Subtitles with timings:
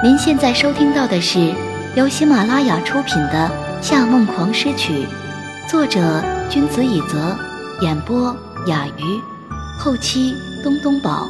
[0.00, 1.52] 您现在收听到的是
[1.96, 3.50] 由喜马拉雅出品的
[3.82, 4.92] 《夏梦狂诗曲》，
[5.68, 7.36] 作者君子以泽，
[7.80, 8.32] 演播
[8.68, 9.20] 雅鱼，
[9.76, 10.32] 后期
[10.62, 11.26] 东东宝。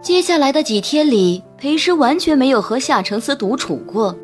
[0.00, 4.16] 接下来的几天里，裴师完全没有和夏承思独处过，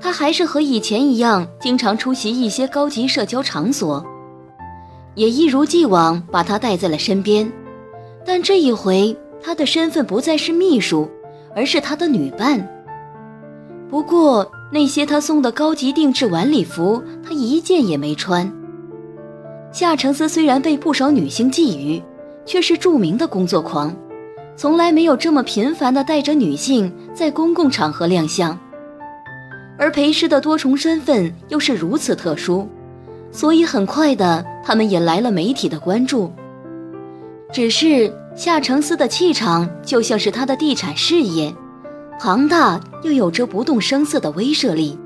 [0.00, 4.02] 他还是和以前一样，经常出席一些高级社交场所，
[5.14, 7.52] 也一如既往把他带在了身边。
[8.24, 9.14] 但这一回，
[9.44, 11.06] 他的身份不再是秘书，
[11.54, 12.66] 而是他的女伴。
[13.90, 18.50] 不过，那些他送的高级定制晚礼服，他一件也没穿。
[19.70, 22.02] 夏承思虽然被不少女性觊觎，
[22.46, 23.94] 却是著名的工作狂，
[24.56, 28.58] 从来没有这么频繁的带着女性在公共场合亮相。
[29.76, 32.66] 而裴师的多重身份又是如此特殊，
[33.30, 36.32] 所以很快的，他们引来了媒体的关注。
[37.52, 41.54] 只是夏承思的气场就像是他的地产事业，
[42.18, 44.98] 庞大又有着不动声色的威慑力。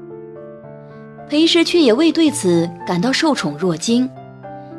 [1.28, 4.08] 裴氏却也未对此感到受宠若惊。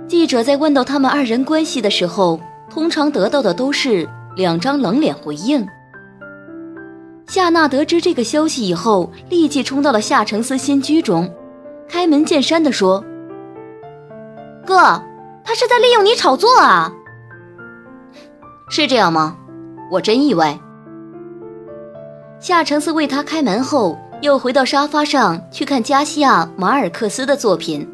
[0.07, 2.39] 记者在问到他们二人关系的时候，
[2.71, 5.63] 通常得到的都是两张冷脸回应。
[7.27, 11.31] 夏娜得知这个消息以后，立即冲到了夏承思新居中，
[11.87, 13.03] 开门见山地说
[14.65, 14.75] ：“哥，
[15.43, 16.91] 他是在利用你炒作啊！”
[18.69, 19.35] 是这样吗？
[19.91, 20.57] 我真意外。
[22.39, 27.85] 夏承思为他开门后，又回到沙发上去看加西亚·马尔克斯的作品。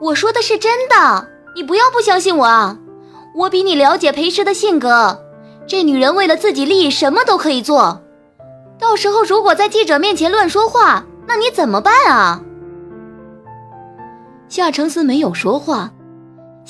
[0.00, 2.78] 我说的是真的，你不要不相信我啊！
[3.34, 5.18] 我比你了解裴氏的性格，
[5.66, 8.00] 这女人为了自己利益什么都可以做。
[8.78, 12.42] 到时候如果在记者面前乱说话，那你怎么办啊？
[14.48, 15.90] 夏承思没有说话。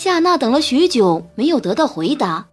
[0.00, 2.48] 夏娜等了许久，没有得到回答，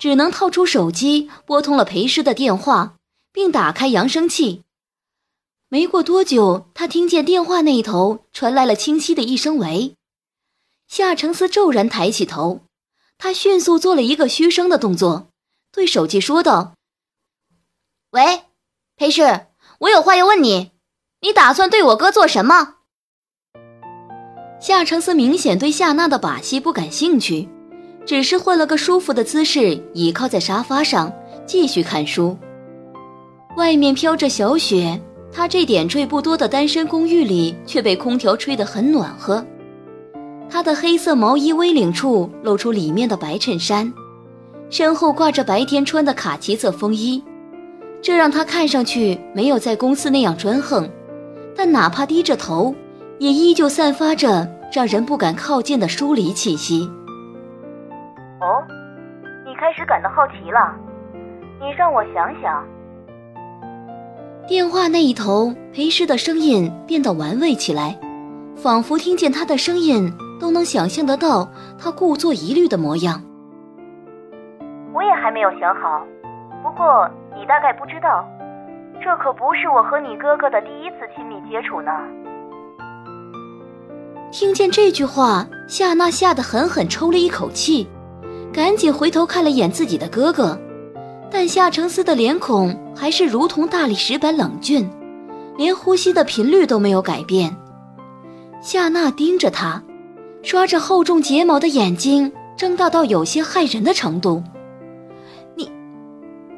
[0.00, 2.96] 只能掏出手机拨通了裴师的电话，
[3.30, 4.64] 并打开扬声器。
[5.68, 9.94] 没过多久，他听见电话那一头传来了清晰的一声“喂”。
[10.90, 12.62] 夏承思骤然抬起头，
[13.16, 15.28] 他迅速做了一个嘘声的动作，
[15.70, 16.74] 对手机说道
[18.10, 18.46] ：“喂，
[18.96, 19.46] 裴氏，
[19.78, 20.72] 我有话要问你，
[21.20, 22.77] 你打算对我哥做什么？”
[24.60, 27.48] 夏承思明显对夏娜的把戏不感兴趣，
[28.04, 31.12] 只是换了个舒服的姿势，倚靠在沙发上
[31.46, 32.36] 继续看书。
[33.56, 35.00] 外面飘着小雪，
[35.32, 39.44] 他这点缀不多的单身公寓里却被空调吹得很暖和。
[40.50, 43.92] 他的黑色毛衣 V 领处露出里面的白衬衫，
[44.70, 47.22] 身后挂着白天穿的卡其色风衣，
[48.02, 50.88] 这让他看上去没有在公司那样专横，
[51.54, 52.74] 但哪怕低着头。
[53.18, 56.88] 也依旧散发着让人不敢靠近的疏离气息。
[58.40, 58.62] 哦，
[59.44, 60.74] 你开始感到好奇了？
[61.60, 62.64] 你让我想想。
[64.46, 67.98] 电话那一头，裴师的声音变得玩味起来，
[68.56, 71.48] 仿佛听见他的声音都能想象得到
[71.78, 73.20] 他故作疑虑的模样。
[74.94, 76.02] 我也还没有想好，
[76.62, 78.24] 不过你大概不知道，
[79.02, 81.90] 这可不是我和你哥哥的第一次亲密接触呢。
[84.30, 87.88] 听见这句话，夏娜吓得狠狠抽了一口气，
[88.52, 90.58] 赶紧回头看了眼自己的哥哥，
[91.30, 94.88] 但夏承思的脸孔还是如同大理石般冷峻，
[95.56, 97.56] 连呼吸的频率都没有改变。
[98.60, 99.82] 夏娜盯着他，
[100.42, 104.42] 刷着厚重睫毛的眼睛睁大到有些骇人的程度。
[105.54, 105.70] 你，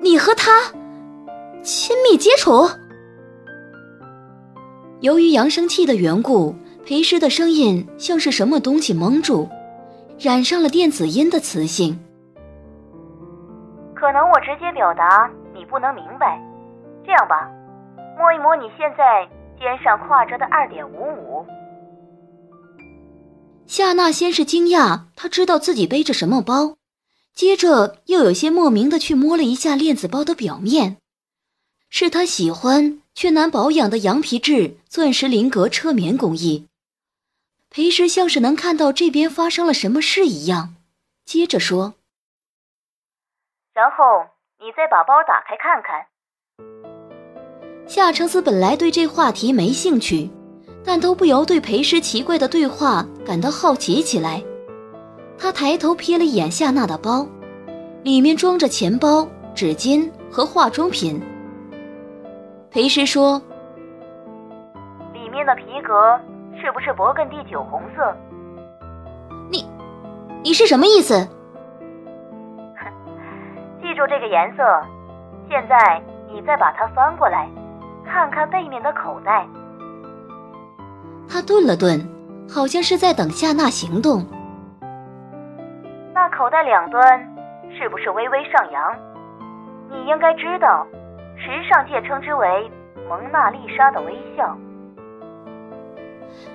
[0.00, 0.60] 你和他
[1.62, 2.68] 亲密接触？
[5.00, 6.52] 由于扬声器的缘故。
[6.84, 9.48] 裴师的声音像是什么东西蒙住，
[10.18, 11.98] 染上了电子音的磁性。
[13.94, 16.40] 可能我直接表达你不能明白，
[17.04, 17.48] 这样吧，
[18.18, 21.46] 摸一摸你现在肩上挎着的二点五五。
[23.66, 26.76] 夏娜先是惊讶，她知道自己背着什么包，
[27.34, 30.96] 接着又有些莫名的去摸了一下链子包的表面，
[31.88, 36.66] 是她喜欢却难保养的羊皮质钻石菱格车棉工艺。
[37.70, 40.74] 裴师像是能看到这边发生了什么事一样，
[41.24, 41.94] 接着说
[43.72, 44.26] ：“然后
[44.58, 46.04] 你再把包打开看看。”
[47.86, 50.28] 夏承思本来对这话题没兴趣，
[50.84, 54.42] 但都不由对裴师奇怪的对话感到好奇起来。
[55.38, 57.24] 他抬头瞥了一眼夏娜的包，
[58.02, 59.24] 里面装着钱包、
[59.54, 61.22] 纸巾和化妆品。
[62.68, 63.40] 裴师说
[65.14, 66.20] ：“里面的皮革。”
[66.60, 68.14] 是不是勃艮第酒红色？
[69.50, 69.64] 你，
[70.42, 71.26] 你是什么意思？
[73.80, 74.62] 记住这个颜色。
[75.48, 77.48] 现在你再把它翻过来，
[78.06, 79.44] 看看背面的口袋。
[81.28, 81.98] 他顿了顿，
[82.48, 84.24] 好像是在等夏娜行动。
[86.12, 87.02] 那口袋两端
[87.76, 88.94] 是不是微微上扬？
[89.90, 90.86] 你应该知道，
[91.36, 92.70] 时尚界称之为
[93.08, 94.56] “蒙娜丽莎的微笑”。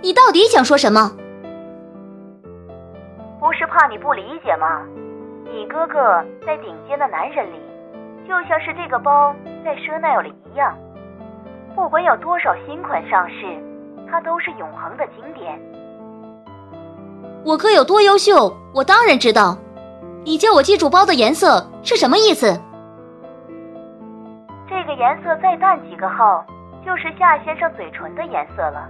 [0.02, 1.12] 你到底想说什么？
[3.40, 4.82] 不是怕你不理解吗？
[5.46, 7.60] 你哥哥在顶尖的男人里，
[8.28, 9.34] 就像是这个包
[9.64, 10.76] 在奢奈尔里一样，
[11.76, 13.36] 不管有多少新款上市，
[14.10, 15.60] 它都是永恒的经典。
[17.46, 19.56] 我哥有多优秀，我当然知道。
[20.24, 22.60] 你叫我记住包的颜色是什么意思？
[24.68, 26.44] 这个颜色再淡几个号，
[26.84, 28.90] 就是夏先生嘴唇的颜色了。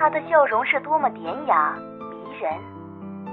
[0.00, 2.50] 他的笑容是多么典雅迷人，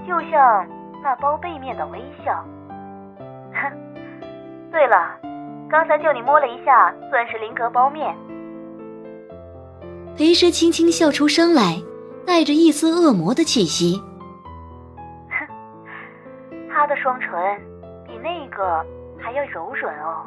[0.05, 0.67] 就像
[1.01, 2.43] 那包背面的微笑。
[3.53, 3.71] 哼，
[4.69, 5.17] 对了，
[5.69, 8.13] 刚才叫你摸了一下钻石菱格包面。
[10.17, 11.81] 裴诗轻轻笑出声来，
[12.25, 14.03] 带着一丝恶魔的气息。
[15.29, 15.47] 哼，
[16.69, 17.31] 他的双唇
[18.05, 18.85] 比那个
[19.17, 20.25] 还要柔软哦。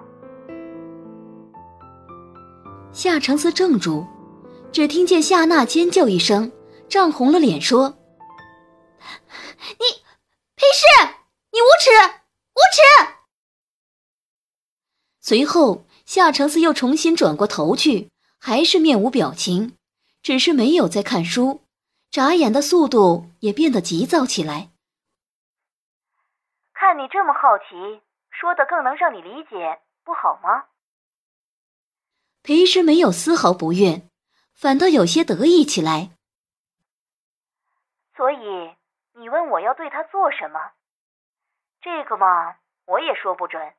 [2.92, 4.06] 夏承思怔住。
[4.72, 6.52] 只听见夏娜尖叫一声，
[6.88, 7.88] 涨红了脸说
[9.78, 9.84] ：“你，
[10.54, 10.86] 裴氏，
[11.50, 11.90] 你无耻，
[12.54, 13.12] 无耻！”
[15.20, 19.76] 随后，夏承思又重新转过头去，还是面无表情，
[20.22, 21.62] 只是没有在看书，
[22.10, 24.70] 眨眼的速度也变得急躁起来。
[26.72, 27.74] 看你这么好奇，
[28.30, 30.66] 说的更能让你理解，不好吗？
[32.42, 34.02] 裴氏没有丝毫不悦。
[34.60, 36.10] 反倒有些得意起来。
[38.14, 38.36] 所以
[39.14, 40.60] 你问我要对他做什么？
[41.80, 43.72] 这个嘛，我也说不准。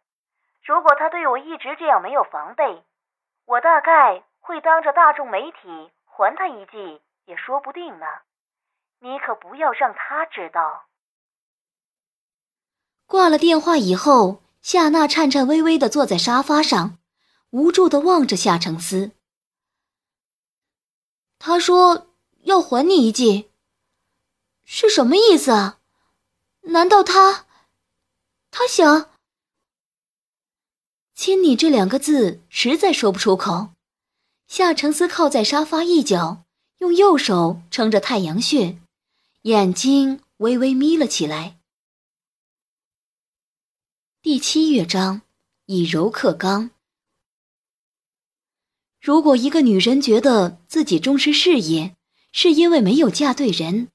[0.65, 2.83] 如果他对我一直这样没有防备，
[3.45, 8.05] 我大概会当着大众媒体还他一记，也说不定呢。
[9.01, 10.85] 你可不要让他知道。
[13.05, 16.97] 挂了电话以后，夏娜颤颤巍巍的坐在沙发上，
[17.51, 19.11] 无助的望着夏承思。
[21.43, 22.07] 他说
[22.43, 23.49] 要还你一记，
[24.63, 25.79] 是什么意思啊？
[26.61, 27.47] 难道他，
[28.51, 29.09] 他想
[31.15, 33.69] 亲你这两个字实在说不出口。
[34.45, 36.43] 夏承思靠在沙发一角，
[36.77, 38.79] 用右手撑着太阳穴，
[39.41, 41.59] 眼睛微微眯了起来。
[44.21, 45.23] 第七乐章，
[45.65, 46.69] 以柔克刚。
[49.01, 51.95] 如果一个女人觉得自己重视事业，
[52.31, 53.87] 是因为没有嫁对人，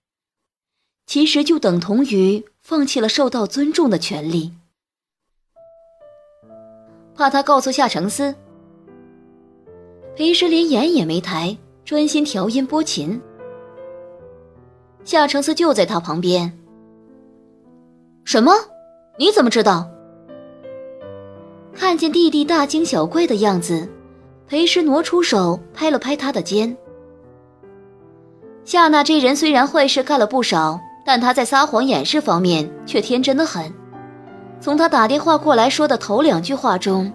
[1.07, 4.53] 其实就等同于放弃了受到尊重的权利。
[7.15, 8.35] 怕他告诉夏承思，
[10.17, 13.23] 裴时连眼也没抬，专心调音拨琴。
[15.05, 16.59] 夏承思就在他旁边。
[18.25, 18.53] 什么？
[19.21, 19.89] 你怎么知道？
[21.73, 23.89] 看见弟弟大惊小怪的样子。
[24.49, 26.77] 裴师挪出手，拍了拍他的肩。
[28.65, 33.73] 夏娜这人虽然坏事干了不少，但她在撒谎掩饰方面却天真的很。
[34.61, 37.13] 从他打电话过来说的头两句话中，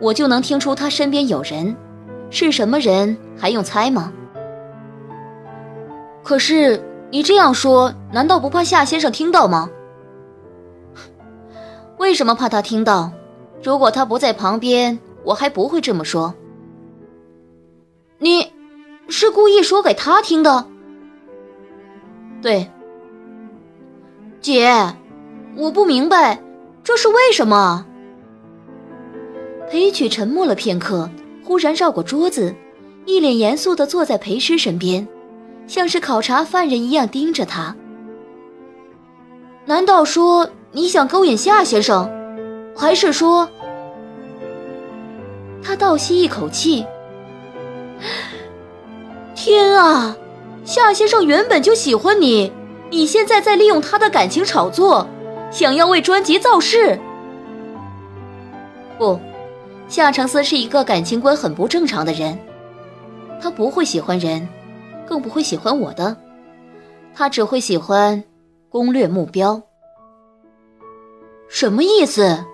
[0.00, 1.76] 我就能听出他身边有人，
[2.30, 4.12] 是什么人还用猜吗？
[6.22, 6.80] 可是
[7.10, 9.68] 你这样说，难道不怕夏先生听到吗？
[11.98, 13.10] 为什么怕他听到？
[13.60, 16.32] 如果他不在旁边，我还不会这么说。
[18.22, 18.52] 你，
[19.08, 20.66] 是故意说给他听的？
[22.42, 22.70] 对，
[24.42, 24.70] 姐，
[25.56, 26.38] 我不明白，
[26.84, 27.86] 这是为什么？
[29.70, 31.08] 裴曲沉默了片刻，
[31.42, 32.54] 忽然绕过桌子，
[33.06, 35.08] 一脸严肃的坐在裴师身边，
[35.66, 37.74] 像是考察犯人一样盯着他。
[39.64, 42.06] 难道说你想勾引夏先生，
[42.76, 43.48] 还是说？
[45.62, 46.84] 他倒吸一口气。
[49.34, 50.16] 天啊，
[50.64, 52.52] 夏先生原本就喜欢你，
[52.90, 55.06] 你现在在利用他的感情炒作，
[55.50, 56.98] 想要为专辑造势。
[58.98, 59.18] 不，
[59.88, 62.38] 夏承思是一个感情观很不正常的人，
[63.40, 64.46] 他不会喜欢人，
[65.06, 66.16] 更不会喜欢我的，
[67.14, 68.22] 他只会喜欢
[68.68, 69.60] 攻略目标。
[71.48, 72.44] 什么意思？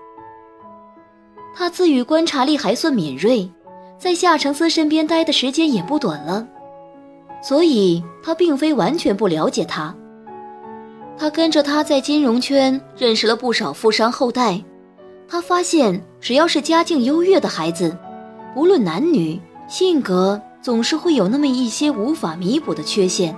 [1.54, 3.50] 他自语观察力还算敏锐。
[3.98, 6.46] 在夏承思身边待的时间也不短了，
[7.42, 9.94] 所以他并非完全不了解他。
[11.18, 14.62] 他跟着他在金融圈认识了不少富商后代，
[15.26, 17.96] 他发现只要是家境优越的孩子，
[18.54, 23.34] 不论男女，性格总是会有那么一些无法弥补的缺陷，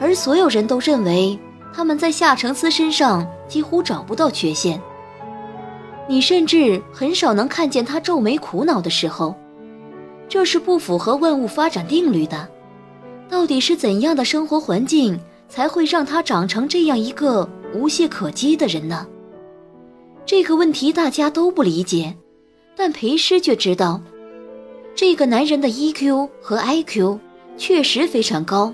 [0.00, 1.38] 而所有人都认为
[1.72, 4.80] 他们在夏承思身上几乎找不到缺陷。
[6.08, 9.34] 你甚至很少能看见他皱眉苦恼的时候，
[10.26, 12.48] 这是不符合万物发展定律的。
[13.28, 19.06] 到底是怎样的生活环境才会让他长成这样一个无懈可击的人呢？
[20.24, 22.16] 这个问题大家都不理解，
[22.74, 24.00] 但裴师却知道，
[24.94, 27.18] 这个男人的 EQ 和 IQ
[27.58, 28.72] 确实非常高，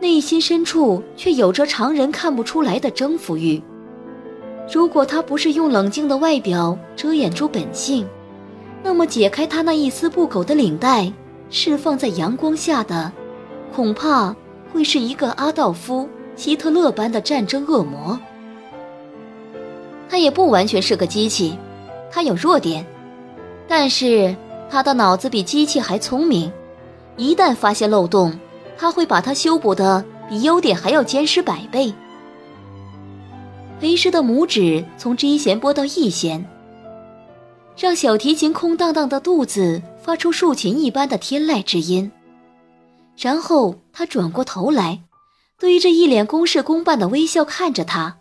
[0.00, 3.62] 内心深处却有着常人看不出来的征服欲。
[4.70, 8.06] 如果他不是用冷静的外表遮掩住本性，
[8.82, 11.10] 那么解开他那一丝不苟的领带，
[11.48, 13.10] 释放在阳光下的。
[13.74, 14.34] 恐怕
[14.72, 16.02] 会是一个阿道夫·
[16.36, 18.18] 希特勒般的战争恶魔。
[20.08, 21.56] 他也不完全是个机器，
[22.10, 22.84] 他有弱点，
[23.66, 24.34] 但是
[24.70, 26.50] 他的脑子比机器还聪明。
[27.16, 28.38] 一旦发现漏洞，
[28.76, 31.92] 他会把它修补的比优点还要坚实百倍。
[33.80, 36.44] 裴师的拇指从 G 弦拨到 E 弦，
[37.76, 42.10] 让小提琴空荡荡的肚子发出竖琴一般的天籁之音。
[43.16, 45.02] 然后他转过头来，
[45.60, 48.16] 对着一脸公事公办的微笑看着他。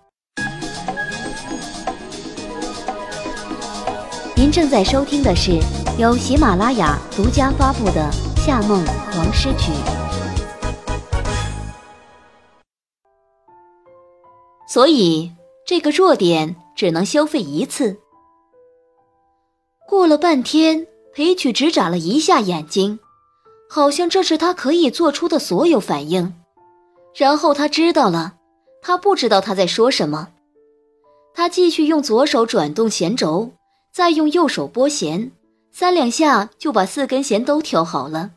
[4.35, 5.59] 您正在收听的是
[5.97, 8.11] 由喜马拉雅独家发布的
[8.45, 9.71] 《夏梦黄诗曲》。
[14.67, 15.31] 所以
[15.67, 17.99] 这个弱点只能消费一次。
[19.85, 22.97] 过了半天，裴曲只眨了一下眼睛。
[23.69, 26.33] 好像这是他可以做出的所有反应，
[27.13, 28.35] 然后他知道了，
[28.81, 30.29] 他不知道他在说什么。
[31.33, 33.51] 他继续用左手转动弦轴，
[33.91, 35.33] 再用右手拨弦，
[35.73, 38.31] 三两下就把四根弦都调好了。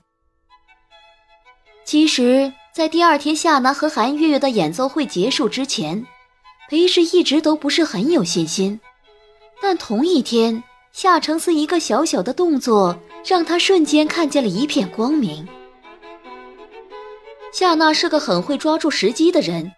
[1.84, 6.04] 其实，在第二天夏楠和韩月月的演奏会结束之前，
[6.70, 8.78] 裴氏一直都不是很有信心，
[9.60, 10.62] 但同一天。
[10.92, 12.96] 夏承思一个小小的动作，
[13.26, 15.48] 让他瞬间看见了一片光明。
[17.52, 19.72] 夏娜是个很会抓住时机的人，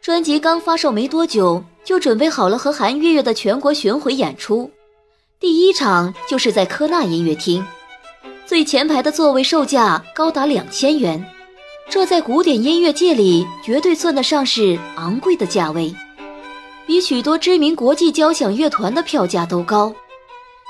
[0.00, 4.70] 专辑刚发售没多久，就准备好了和韩月月的全国巡回演出。
[5.38, 7.62] 第一场就是在科纳音乐厅，
[8.46, 11.22] 最前排的座位售价高达两千元，
[11.90, 15.94] 这在古典音乐界里绝对算得上是昂贵的价位，
[16.92, 19.94] 比许多知名国际交响乐团的票价都高。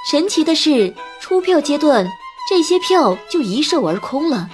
[0.09, 2.09] 神奇的是，出票阶段
[2.49, 4.49] 这些票就一售而空了。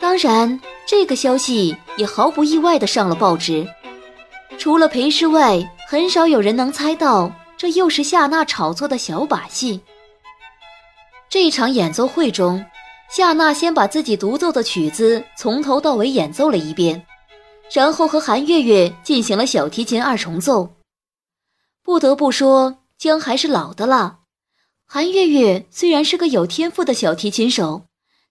[0.00, 3.68] 当然，这个消息也毫不意外的上了报纸。
[4.56, 9.82] 除了裴师外，很少有人能猜到这又是夏娜炒作的小把戏。
[11.28, 12.64] 这场演奏会中，
[13.10, 17.04] 夏娜先把自己独奏的曲子从头到尾演奏了一遍，
[17.72, 20.76] 然后和韩月月进行了小提琴二重奏。
[21.82, 24.20] 不得不说，姜还是老的辣。
[24.84, 27.84] 韩月月虽然是个有天赋的小提琴手，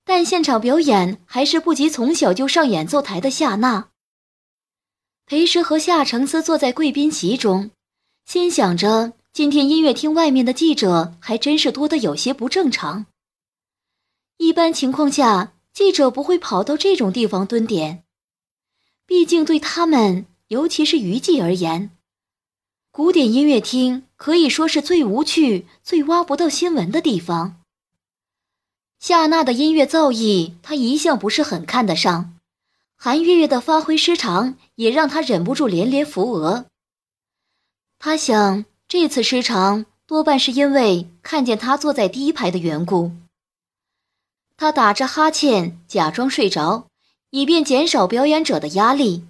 [0.03, 3.89] 但现场表演还是不及从小就上演奏台的夏娜。
[5.25, 7.71] 裴师和夏承思坐在贵宾席中，
[8.25, 13.05] 心想着今天音乐厅外面的记者还真是多得有些不正常。
[14.37, 18.03] 一般情况下，记者不会跑到这种地方蹲点，
[19.07, 21.89] 毕竟对他们，尤其是娱记而言。
[22.91, 27.61] 古典音乐厅可以说是最无趣、最挖不到新闻的地方。
[28.99, 32.33] 夏娜的音乐造诣，他一向不是很看得上；
[32.95, 36.65] 韩月月的发挥失常，也让他忍不住连连扶额。
[37.99, 43.11] 他想，这次失常多半是因为看见他坐在第一排的缘故。
[44.57, 46.87] 他打着哈欠，假装睡着，
[47.31, 49.23] 以便减少表演者的压力。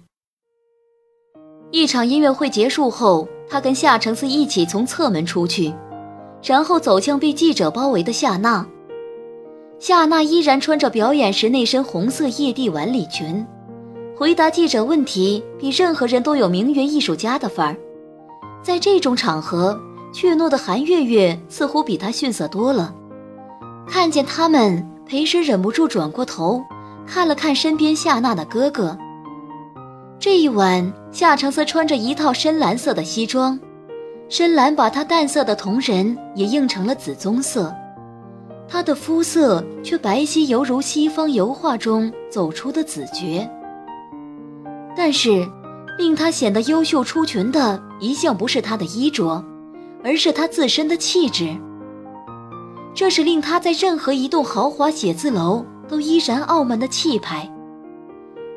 [1.70, 3.28] 一场音乐会结束后。
[3.50, 5.72] 他跟夏承思一起从侧门出去，
[6.42, 8.66] 然后走向被记者包围的夏娜。
[9.78, 13.42] 夏娜依然穿着表演时那身红色叶地晚礼裙，
[14.14, 17.76] 回答记者问题比任何人都有名媛艺术家的范儿。
[18.62, 19.80] 在这种场合，
[20.12, 22.94] 怯懦的韩月月似乎比她逊色多了。
[23.88, 26.62] 看见他们，裴时忍不住转过头，
[27.08, 28.96] 看了看身边夏娜的哥哥。
[30.20, 33.58] 这一晚，夏橙色穿着一套深蓝色的西装，
[34.28, 37.74] 深蓝把他淡色的瞳仁也映成了紫棕色，
[38.68, 43.48] 他的肤色却白皙，犹如西方油画中走出的子爵。
[44.94, 45.48] 但是，
[45.96, 49.42] 令他显得优秀出群的一向不是他的衣着，
[50.04, 51.56] 而是他自身的气质。
[52.92, 57.50] 这是令他在任何一栋豪华写字楼都依然傲慢的气派，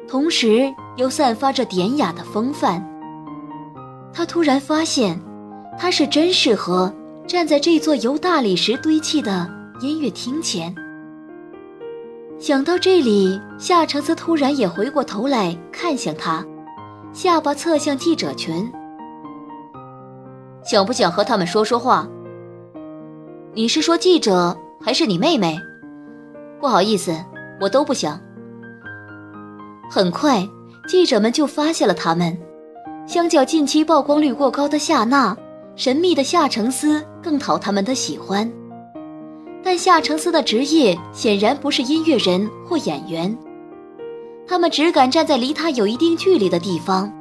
[0.07, 2.85] 同时又散发着典雅的风范。
[4.13, 5.19] 他突然发现，
[5.79, 6.93] 他是真适合
[7.25, 10.75] 站在这座由大理石堆砌的音乐厅前。
[12.37, 16.45] 想到这里，夏承思突然也回过头来看向他，
[17.13, 18.69] 下巴侧向记者群。
[20.63, 22.07] 想不想和他们说说话？
[23.53, 25.57] 你是说记者还是你妹妹？
[26.61, 27.11] 不好意思，
[27.59, 28.21] 我都不想。
[29.89, 30.47] 很快，
[30.87, 32.37] 记者们就发现了他们。
[33.07, 35.35] 相较近期曝光率过高的夏娜，
[35.75, 38.49] 神秘的夏承思更讨他们的喜欢。
[39.63, 43.35] 但夏承思的职业显然不是音乐人或演员，
[44.47, 47.11] 他们只敢站在离他有一定距离的地方，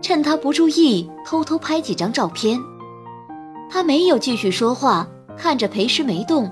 [0.00, 2.58] 趁他不注意偷偷拍几张照片。
[3.70, 5.06] 他没有继续说话。
[5.38, 6.50] 看着裴师没动，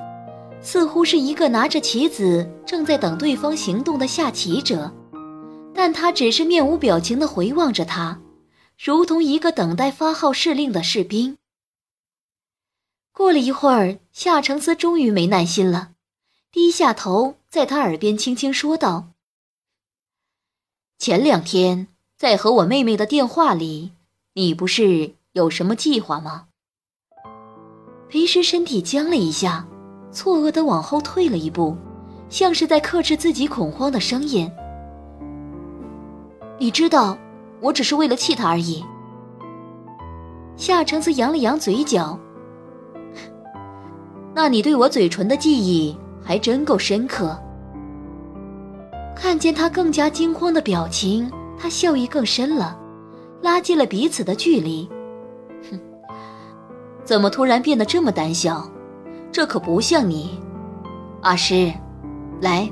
[0.64, 4.90] 似乎是一个拿着棋子正在等对方行动的下棋者，
[5.75, 8.18] 但他只是面无表情地回望着他，
[8.83, 11.37] 如同一个等待发号施令的士兵。
[13.12, 15.90] 过了一会儿，夏承思终于没耐心了，
[16.50, 19.11] 低下头在他耳边轻轻说道
[20.99, 23.92] ：“前两天在和我妹妹的电话里，
[24.33, 26.49] 你不是有什么计划吗？”
[28.09, 29.68] 裴师身体僵了一下，
[30.14, 31.76] 错愕地往后退了一步，
[32.30, 34.50] 像是在克制自己恐慌的声音。
[36.56, 37.18] 你知道，
[37.61, 38.83] 我只是为了气他而已。
[40.56, 42.16] 夏承思扬了扬嘴角。
[44.33, 47.37] 那你对我嘴唇的记忆还真够深刻。
[49.16, 52.78] 看见他更加惊慌的表情，他笑意更深了，
[53.42, 54.88] 拉近了彼此的距离。
[55.71, 55.80] 哼
[57.04, 58.68] 怎么突然变得这么胆小？
[59.35, 60.38] 这可不像你，
[61.23, 61.73] 阿诗，
[62.40, 62.70] 来，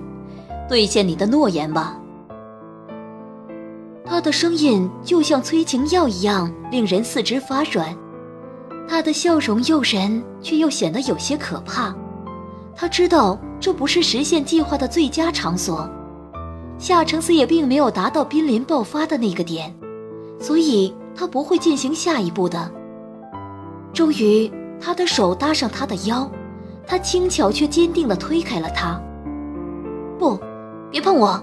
[0.68, 1.98] 兑现你的诺言吧。
[4.04, 7.92] 他的声音就像催情药一样，令人四肢发软。
[8.88, 11.92] 他的笑容诱人，却又显得有些可怕。
[12.76, 15.90] 他知道这不是实现计划的最佳场所，
[16.78, 19.74] 夏承思也并没有达到濒临爆发的那个点，
[20.38, 22.70] 所以他不会进行下一步的。
[23.92, 24.48] 终于，
[24.80, 26.30] 他的手搭上他的腰，
[26.86, 29.00] 他轻巧却坚定地推开了他。
[30.18, 30.38] 不，
[30.90, 31.42] 别碰我。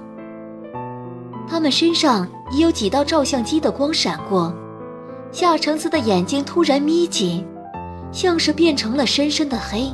[1.48, 4.54] 他们身上已有几道照相机的光闪过，
[5.32, 7.46] 夏承思的眼睛突然眯紧，
[8.12, 9.92] 像是变成了深深的黑。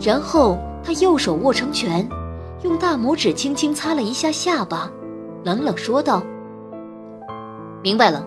[0.00, 2.08] 然后他右手握成拳，
[2.62, 4.90] 用大拇指轻轻擦了一下下巴，
[5.42, 6.22] 冷冷说道
[7.82, 8.24] ：“明白了，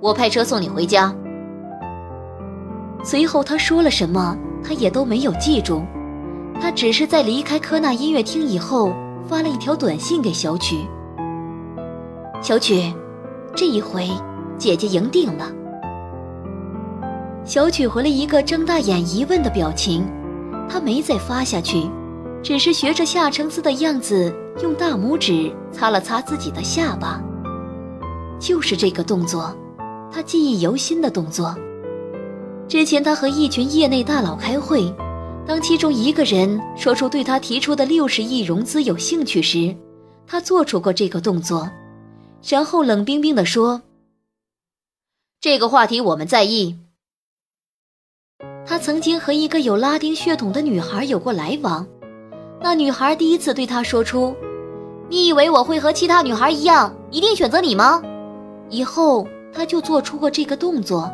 [0.00, 1.14] 我派车送你回家。”
[3.02, 5.82] 随后他说了什么，他也都没有记住。
[6.60, 8.92] 他只是在离开科纳音乐厅以后，
[9.28, 10.76] 发了一条短信给小曲
[12.40, 12.92] ：“小曲，
[13.54, 14.08] 这一回
[14.56, 15.52] 姐姐赢定了。”
[17.44, 20.04] 小曲回了一个睁大眼疑问的表情，
[20.68, 21.88] 他没再发下去，
[22.42, 27.20] 只是学着夏承思的样子，用大拇指擦了擦自己的下巴。
[28.38, 29.54] 就是这个动作，
[30.10, 31.54] 他记忆犹新的动作。
[32.68, 34.92] 之前，他和一群业内大佬开会，
[35.46, 39.74] 当其中一个人说出对他提出的六十亿融资有兴趣时，
[40.26, 41.70] 他做出过这个动作，
[42.42, 43.80] 然后冷冰冰地说
[45.40, 46.76] ：“这个话题我们在意。”
[48.66, 51.86] 他曾经和一个有拉丁血统的女孩有过来往，
[52.60, 54.34] 那女孩第一次对他说出
[55.08, 58.02] ：“你以为我会和其他女孩一样，一定选择你吗？”
[58.68, 61.08] 以后他就做出过这个动作。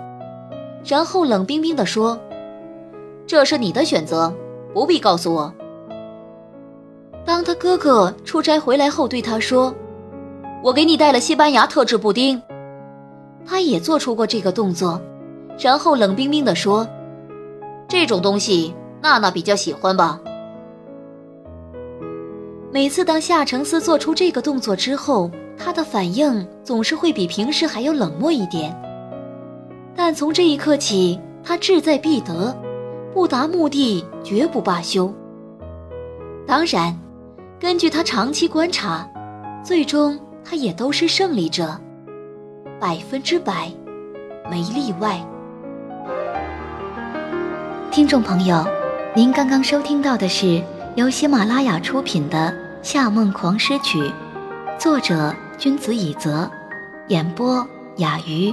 [0.85, 2.18] 然后冷冰冰地说
[3.27, 4.33] ：“这是你的选择，
[4.75, 5.53] 不必告诉我。”
[7.25, 9.73] 当他哥哥出差回来后，对他说
[10.62, 12.40] ：“我给你带了西班牙特制布丁。”
[13.47, 15.01] 他也做出过这个动作，
[15.59, 16.87] 然后冷冰冰地说
[17.88, 20.21] ：“这种东西娜娜比较喜欢吧。”
[22.73, 28.75] 每次当夏承思做出这个动作之后，他的反应总是会比平时还要冷漠一点。
[29.94, 32.57] 但从这一刻起，他志在必得，
[33.12, 35.12] 不达目的绝不罢休。
[36.46, 36.98] 当然，
[37.61, 39.09] 根据他长期观察，
[39.62, 41.78] 最终他也都是胜利者，
[42.81, 43.70] 百分之百，
[44.50, 45.20] 没例外。
[47.90, 48.64] 听众朋友，
[49.14, 50.62] 您刚刚收听到的是
[50.96, 52.48] 由喜马拉雅出品的
[52.83, 53.98] 《夏梦狂诗曲》，
[54.78, 56.50] 作者君子以泽，
[57.09, 57.66] 演播
[57.98, 58.52] 雅鱼。